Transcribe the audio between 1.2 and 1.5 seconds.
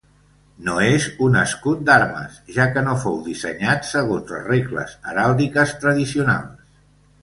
un